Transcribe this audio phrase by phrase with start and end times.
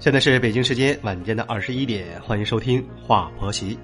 [0.00, 3.76] 现在是北京时间晚间的二十一点，欢迎收听《话婆媳》。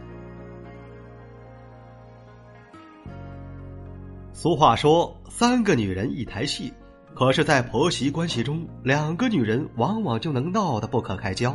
[4.32, 6.72] 俗话说“三个女人一台戏”，
[7.14, 11.54] 可是，在婆媳关系中，两个女人往往就能闹得不可开交。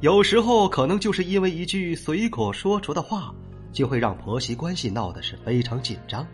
[0.00, 3.34] 有时候，可能就是因为一句随口说出的话，
[3.72, 6.26] 就会让婆媳关系闹得是非常紧张。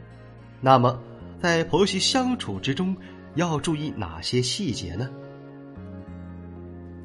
[0.60, 1.00] 那么，
[1.40, 2.96] 在婆媳相处之中，
[3.36, 5.08] 要注意哪些细节呢？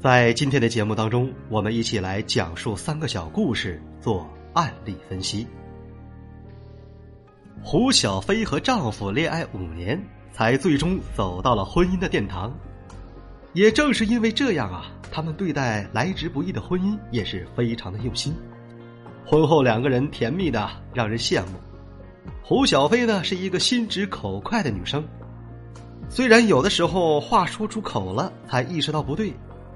[0.06, 5.48] 在今天的节目当中，我们一起来讲述三个小故事，做案例分析。
[7.64, 10.00] 胡小飞和丈夫恋爱五年，
[10.32, 12.56] 才最终走到了婚姻的殿堂。
[13.54, 18.32] 也正是因为这样啊，他们对待来之不易的婚姻也是非常的用心。
[19.26, 21.58] 婚后两个人甜蜜的让人羡慕。
[22.44, 25.04] 胡小飞呢是一个心直口快的女生，
[26.10, 29.34] 虽然有的时候话说出口了才意识到不对。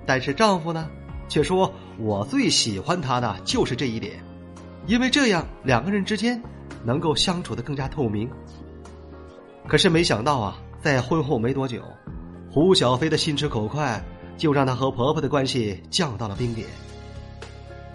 [0.09, 0.89] 但是丈夫呢，
[1.27, 4.13] 却说我最喜欢他的就是这一点，
[4.87, 6.41] 因为这样两个人之间
[6.83, 8.27] 能够相处的更加透明。
[9.67, 11.83] 可是没想到啊，在婚后没多久，
[12.49, 14.03] 胡小飞的心直口快
[14.35, 16.67] 就让她和婆婆的关系降到了冰点。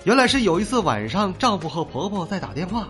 [0.04, 2.86] 原来是有一次晚上，丈夫和婆婆在打电话，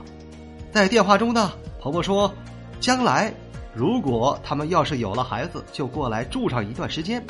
[0.70, 1.50] 在电话中呢，
[1.81, 2.31] 婆婆说，
[2.78, 3.33] 将来
[3.72, 7.25] 如果他们要是有了孩子，就过来住上一段时间。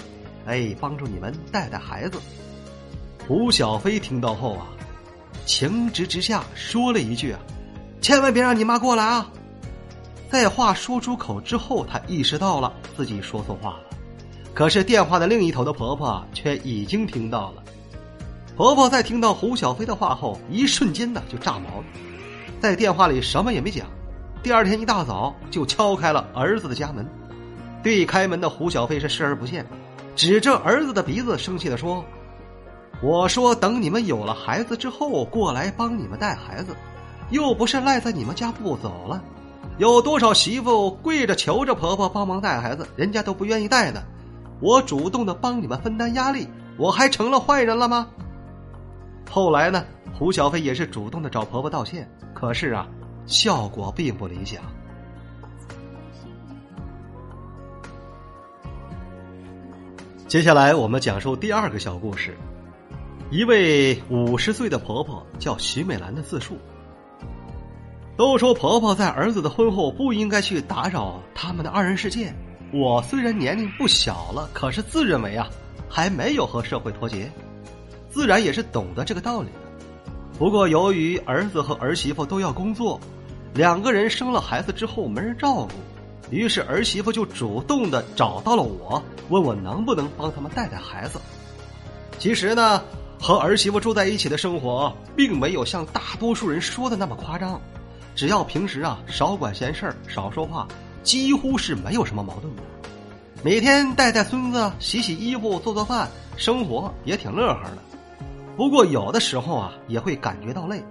[0.46, 2.20] 哎，帮助你们带带孩子。
[3.26, 4.66] 胡小飞听到后啊，
[5.46, 7.40] 情急之下说了一句啊
[8.02, 9.30] ：“千万别让你妈过来啊！”
[10.28, 13.84] 在话说出口之后，她意识到了自己说错话了。
[14.52, 17.62] 可是电话的另一头的婆婆却已经听到了。
[18.56, 21.84] 婆婆在听到胡小飞的话后，一瞬间呢就炸毛了，
[22.60, 23.86] 在电话里什么也没讲。
[24.42, 27.08] 第二天一大早就敲开了儿子的家门，
[27.82, 29.66] 对开门的胡小飞是视而不见。
[30.16, 32.04] 指着儿子的鼻子，生气的说
[33.02, 36.74] ：“我说等你们有了孩子之后过来帮你们带孩子，
[37.30, 39.22] 又不是赖在你们家不走了。
[39.78, 44.02] 有多少媳妇跪着求着婆婆帮忙带孩子，人家都不愿意带呢。
[44.60, 48.06] 我主动的帮你们分担压力，我还成了坏人了吗？”
[49.28, 49.84] 后来呢，
[50.16, 52.86] 胡小飞也是主动的找婆婆道歉，可是啊，
[53.26, 54.62] 效果并不理想。
[60.34, 62.36] 接下来我们讲述第二个小故事。
[63.30, 66.58] 一位五十岁的婆婆叫徐美兰的自述。
[68.16, 72.34] 都说婆婆在儿子的婚后不应该去打扰他们的二人世界。
[72.72, 75.48] 我虽然年龄不小了，可是自认为啊
[75.88, 77.30] 还没有和社会脱节，
[78.10, 79.88] 自然也是懂得这个道理的。
[80.36, 82.98] 不过由于儿子和儿媳妇都要工作，
[83.54, 85.70] 两个人生了孩子之后没人照顾。
[86.30, 91.20] 于是儿媳妇就主动的找到了我，问我能不能帮他们带带孩子。
[92.18, 92.82] 其实呢，
[93.20, 97.60] 和儿媳妇住在一起的生活，并没有像大多数人说的那么夸张。
[98.14, 100.66] 只要平时啊少管闲事儿，少说话，
[101.02, 102.62] 几乎是没有什么矛盾的。
[103.42, 107.78] 每天带带孙子，洗洗衣服，做做饭，生活也挺乐呵的。
[108.56, 110.82] 不过有的时候啊，也会感觉到累，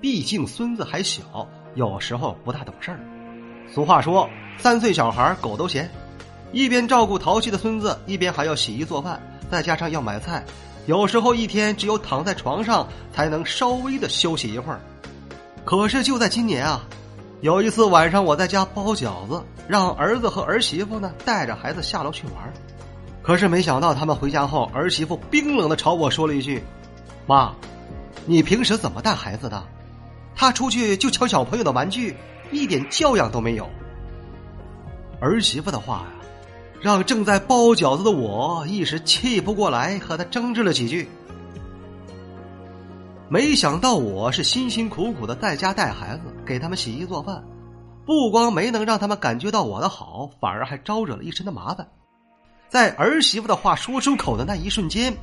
[0.00, 3.00] 毕竟孙子还小，有时候不大懂事儿。
[3.74, 4.28] 俗话说。
[4.58, 5.90] 三岁小孩狗都嫌，
[6.52, 9.18] 一边照顾淘气的孙子，一边还要洗衣做饭，
[9.50, 10.44] 再加上要买菜，
[10.84, 14.78] 有时候一天只有躺在床上才能稍微的休息一会儿。
[15.64, 16.82] 可是就在今年啊，
[17.40, 22.52] 有一次晚上我在家包饺子，让儿子和儿媳妇呢带着孩子下楼去玩，
[23.22, 26.62] 可是没想到他们回家后，儿媳妇冰冷的朝我说了一句
[27.26, 27.54] ：“妈，
[28.26, 29.62] 你平时怎么带孩子的？
[30.36, 32.14] 他出去就抢小朋友的玩具，
[32.50, 33.68] 一点教养都没有。”
[35.20, 36.06] 儿媳妇的话呀，
[36.80, 41.08] 让正在包饺子的我一时气不过来，和他争执了几句。
[43.28, 47.44] 没想到我是辛辛苦苦的在家带孩子，给他们洗衣做饭，
[48.04, 51.86] 不光没能让他们感觉到我的好，反而还招惹了一身的麻烦。
[52.68, 55.14] 在儿媳妇的话说出口的那一瞬间，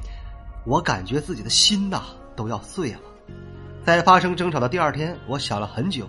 [0.65, 2.03] 我感觉自己的心呐
[2.35, 2.99] 都要碎了。
[3.83, 6.07] 在发生争吵的第二天，我想了很久。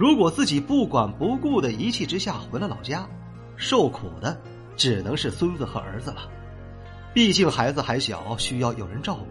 [0.00, 3.06] 如果自己不管不顾的一气之下回了老家，
[3.56, 4.40] 受苦的
[4.74, 6.22] 只能是孙子和儿子了。
[7.12, 9.26] 毕竟孩子还小，需要有人照顾。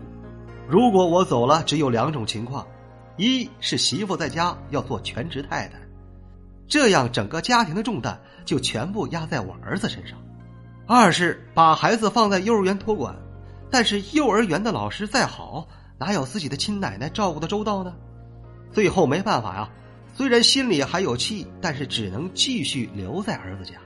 [0.67, 2.67] 如果我走了，只有两种情况：
[3.17, 5.79] 一是媳妇在家要做全职太太，
[6.67, 10.19] 这样整个家庭的重担就全部压在我儿子身上；
[10.85, 13.15] 二是把孩子放在幼儿园托管，
[13.71, 15.67] 但是幼儿园的老师再好，
[15.97, 17.91] 哪有自己的亲奶奶照顾的周到呢？
[18.71, 19.67] 最后没办法呀。
[20.19, 23.79] 虽然心里还有气，但是只能继续留在儿子家。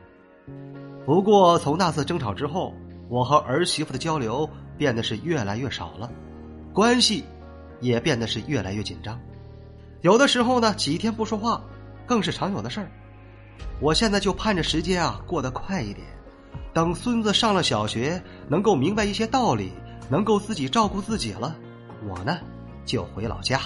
[1.05, 2.73] 不过从那次争吵之后，
[3.07, 6.11] 我和儿媳妇的交流变得是越来越少了，
[6.73, 7.23] 关系
[7.81, 9.19] 也变得是越来越紧张。
[10.01, 11.63] 有的时候呢，几天不说话，
[12.07, 12.89] 更是常有的事儿。
[13.79, 16.07] 我现在就盼着时间啊过得快一点，
[16.73, 18.19] 等孙子上了小学，
[18.49, 19.71] 能够明白一些道理，
[20.09, 21.55] 能够自己照顾自己了，
[22.09, 22.39] 我呢
[22.85, 23.59] 就回老家。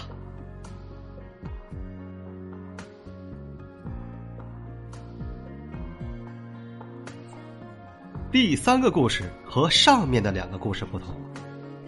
[8.30, 11.16] 第三个故事和上面的两个故事不同。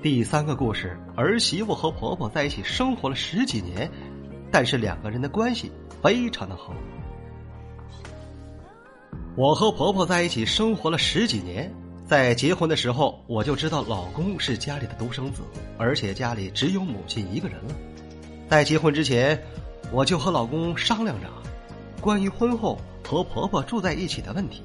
[0.02, 3.92] 第三个故事，儿媳妇和婆婆在一起生活了十几年，
[4.50, 5.70] 但是两个人的关系
[6.02, 6.74] 非常的好。
[9.36, 11.70] 我和婆婆在一起生活了十几年，
[12.06, 15.42] 在结婚的时候我就知道老公是家里的独生子，
[15.78, 17.76] 而且家里只有母亲一个人了。
[18.48, 19.38] 在结婚之前，
[19.92, 21.28] 我就和老公商量着，
[22.00, 24.64] 关于婚后和婆婆住在一起的问题。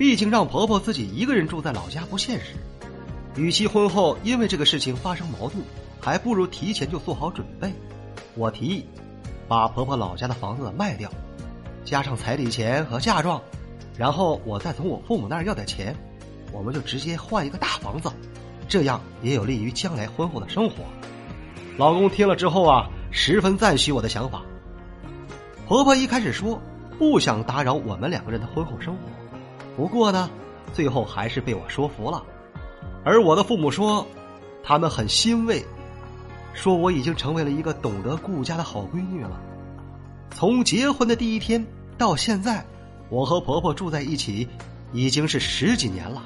[0.00, 2.54] 毕竟让婆婆自己一个人住在老家不现实，
[3.36, 5.62] 与其婚后因为这个事情发生矛盾，
[6.00, 7.70] 还不如提前就做好准备。
[8.34, 8.86] 我提议，
[9.46, 11.10] 把婆婆老家的房子卖掉，
[11.84, 13.38] 加上彩礼钱和嫁妆，
[13.98, 15.94] 然后我再从我父母那儿要点钱，
[16.50, 18.10] 我们就直接换一个大房子，
[18.66, 20.76] 这样也有利于将来婚后的生活。
[21.76, 24.40] 老公听了之后啊，十分赞许我的想法。
[25.68, 26.58] 婆婆一开始说
[26.98, 29.00] 不想打扰我们两个人的婚后生活。
[29.80, 30.28] 不过呢，
[30.74, 32.22] 最后还是被我说服了。
[33.02, 34.06] 而我的父母说，
[34.62, 35.64] 他们很欣慰，
[36.52, 39.40] 说我已经成为了一个懂得顾家的好闺女了。
[40.32, 41.66] 从结婚的第一天
[41.96, 42.62] 到现在，
[43.08, 44.46] 我和婆婆住在一起
[44.92, 46.22] 已经是十几年了。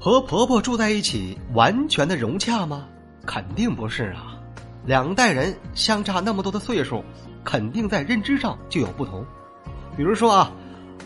[0.00, 2.86] 和婆婆住在一起，完全的融洽吗？
[3.26, 4.40] 肯定不是啊。
[4.86, 7.04] 两代人相差那么多的岁数，
[7.44, 9.22] 肯定在认知上就有不同。
[9.98, 10.50] 比如说啊。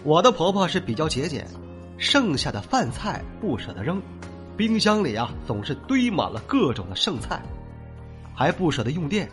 [0.03, 1.47] 我的婆婆是比较节俭，
[1.97, 4.03] 剩下的饭菜不舍得扔，
[4.57, 7.41] 冰箱里啊总是堆满了各种的剩菜，
[8.35, 9.29] 还不舍得用电。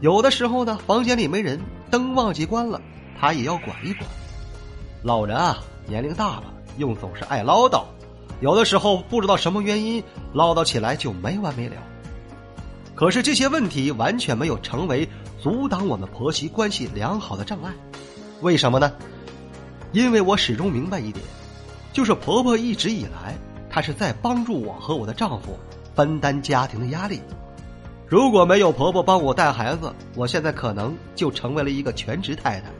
[0.00, 1.60] 有的时候呢，房间里没人，
[1.90, 2.80] 灯忘记关了，
[3.20, 4.08] 她也要管一管。
[5.02, 6.44] 老人啊，年龄大了，
[6.76, 7.84] 又总是爱唠叨，
[8.40, 10.02] 有的时候不知道什么原因
[10.32, 11.76] 唠叨起来就没完没了。
[12.94, 15.08] 可是这些问题完全没有成为
[15.40, 17.72] 阻挡我们婆媳关系良好的障碍，
[18.40, 18.92] 为什么呢？
[19.92, 21.24] 因为我始终明白一点，
[21.92, 23.36] 就是婆婆一直以来，
[23.70, 25.58] 她是在帮助我和我的丈夫
[25.94, 27.20] 分担家庭的压力。
[28.06, 32.70] 如果没有婆婆帮我带孩子，我现在可能就成为了一个全职太太；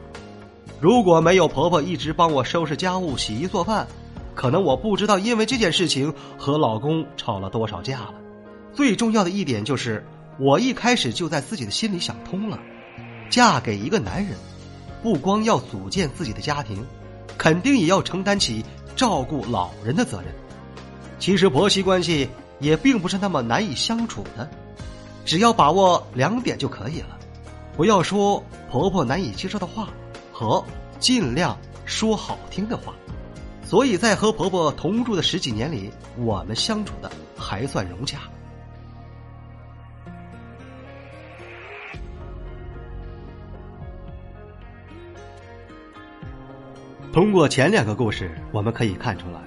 [0.79, 3.87] 如果没有婆婆一直帮我收拾家务、洗衣做饭，
[4.33, 8.13] 可能我不知道因为这件事情和老公吵了多少架了。
[8.73, 10.05] 最重要的一点就是，
[10.39, 12.59] 我一开始就在自己的心里想通了：
[13.29, 14.37] 嫁给一个男人，
[15.03, 16.85] 不光要组建自己的家庭。
[17.37, 18.63] 肯定也要承担起
[18.95, 20.33] 照顾老人的责任。
[21.19, 22.29] 其实婆媳关系
[22.59, 24.49] 也并不是那么难以相处的，
[25.25, 27.17] 只要把握两点就可以了：
[27.75, 29.89] 不要说婆婆难以接受的话，
[30.31, 30.63] 和
[30.99, 32.93] 尽量说好听的话。
[33.65, 38.21] 所以在和婆婆同住的十几年里，我们相处的还算融洽。
[47.11, 49.41] 通过前两个故事，我们可以看出来，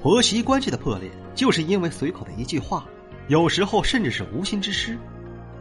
[0.00, 2.84] 婆媳关系的破裂就是因为随口的一句话，
[3.26, 4.96] 有时候甚至是无心之失。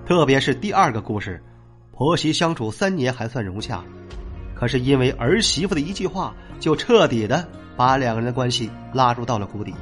[0.06, 1.42] 特别是第二个故事，
[1.94, 3.84] 婆媳相处三年还算融洽，
[4.54, 9.74] 可是因为儿媳妇的一句话，就彻底的把两个人的关系拉入到了谷底。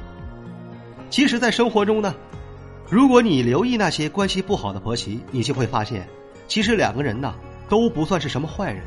[1.10, 2.14] 其实，在生活中呢，
[2.88, 6.08] 如果你留意那些关系不好的婆媳，你就会发现，
[6.48, 7.34] 其实两个人呢
[7.68, 8.82] 都不算是什么坏人。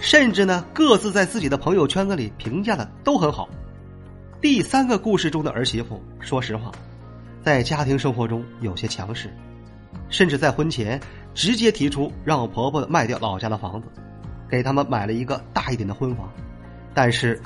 [0.00, 3.48] 甚至呢，各自在自己的朋友圈子里评价的都很好。
[4.40, 6.70] 第三个故事中的儿媳妇，说实话，
[7.42, 9.28] 在家庭生活中有些强势，
[10.08, 11.00] 甚至在婚前
[11.34, 13.88] 直接提出让婆婆卖掉老家的房子，
[14.48, 16.30] 给他们买了一个大一点的婚房。
[16.94, 17.40] 但是，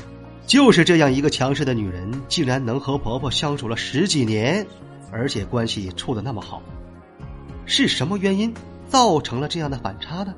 [0.47, 4.67] 就是这样一个强势的女人，竟然能和婆婆相处了十几年，
[5.11, 6.63] 而且关系处的那么好，
[7.65, 8.53] 是什么原因
[8.89, 10.35] 造成了这样的反差呢？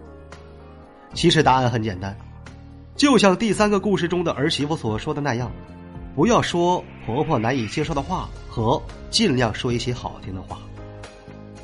[1.14, 2.14] 其实答案很简单，
[2.96, 5.50] 就像第三个故事中的儿媳妇所说的那样，
[6.14, 10.58] 不要说婆婆难以接受的话，和尽量说一些好听的话。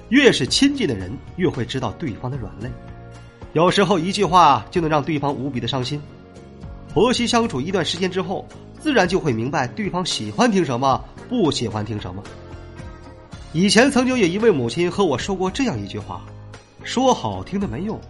[0.08, 2.70] 越是亲近的人，越会知道对方的软肋，
[3.52, 6.00] 有时候一句话就能让对方无比的伤心。
[6.92, 8.44] 婆媳相处一段时间之后，
[8.80, 12.22] 自然就会明白对方喜欢听什么，不喜欢听什么。
[13.52, 16.22] 以前曾经有一位母亲和我说过这样一句话：
[16.82, 18.00] 说好听的没用。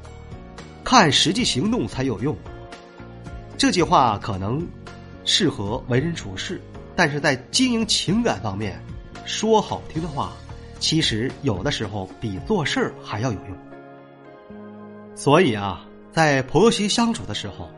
[0.90, 2.36] 看实际行动才有用。
[3.56, 4.60] 这句话可能
[5.24, 6.60] 适合为人处事，
[6.96, 8.82] 但是在经营情感方面，
[9.24, 10.32] 说好听的话，
[10.80, 13.56] 其实有的时候比做事儿还要有用。
[15.14, 17.70] 所以啊，在婆媳相处的时候，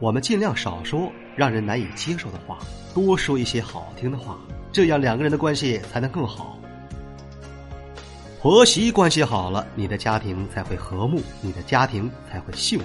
[0.00, 2.58] 我们尽量少说让人难以接受的话，
[2.92, 4.36] 多说一些好听的话，
[4.72, 6.57] 这样两个人的关系才能更好。
[8.40, 12.84] 婆媳关系好了，你的家庭才会和睦，你的家庭才会幸福。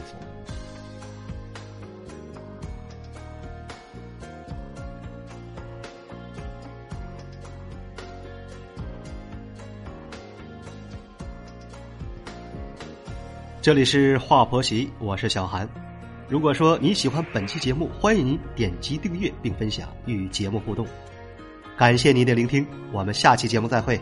[13.61, 15.69] 这里是华婆媳，我是小韩。
[16.27, 20.87] 如果说你喜欢本期节目，欢迎您点击订阅并分享与节目互动。
[21.77, 24.01] 感谢您的聆听，我们下期节目再会。